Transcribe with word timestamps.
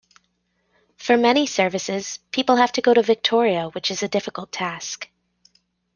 For 0.97 1.15
many 1.15 1.45
services, 1.45 2.17
people 2.31 2.55
have 2.55 2.71
to 2.71 2.81
go 2.81 2.91
to 2.95 3.03
Victoria 3.03 3.67
which 3.69 3.91
is 3.91 4.01
a 4.01 4.07
difficult 4.07 4.51
task. 4.51 5.07